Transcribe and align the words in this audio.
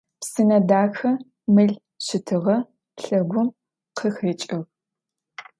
Псынэдахэ 0.19 1.11
мыл 1.53 1.73
щтыгъэ 2.05 2.57
лъэгум 3.03 3.47
къыхэкӏыгъ. 3.97 4.59